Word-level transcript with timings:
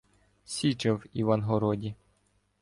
Січа 0.45 0.93
в 0.93 1.03
Івангороді 1.13 1.95